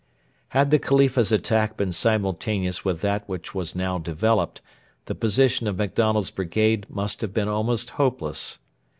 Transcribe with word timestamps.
Had 0.47 0.71
the 0.71 0.79
Khalifa's 0.79 1.31
attack 1.31 1.77
been 1.77 1.91
simultaneous 1.91 2.83
with 2.83 3.01
that 3.01 3.21
which 3.29 3.53
was 3.53 3.75
now 3.75 3.99
developed, 3.99 4.59
the 5.05 5.13
position 5.13 5.67
of 5.67 5.77
MacDonald's 5.77 6.31
brigade 6.31 6.87
must 6.89 7.21
have 7.21 7.35
been 7.35 7.47
almost 7.47 7.91
hopeless. 7.91 8.57